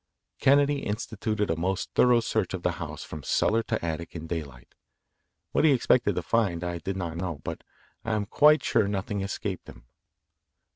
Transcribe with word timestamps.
Kennedy 0.39 0.79
instituted 0.79 1.51
a 1.51 1.55
most 1.55 1.91
thorough 1.93 2.21
search 2.21 2.55
of 2.55 2.63
the 2.63 2.71
house 2.81 3.03
from 3.03 3.21
cellar 3.21 3.61
to 3.61 3.85
attic 3.85 4.15
in 4.15 4.25
daylight. 4.25 4.73
What 5.51 5.63
he 5.63 5.73
expected 5.73 6.15
to 6.15 6.23
find, 6.23 6.63
I 6.63 6.79
did 6.79 6.97
not 6.97 7.17
know, 7.17 7.39
but 7.43 7.61
I 8.03 8.13
am 8.13 8.25
quite 8.25 8.63
sure 8.63 8.87
nothing 8.87 9.21
escaped 9.21 9.69
him. 9.69 9.85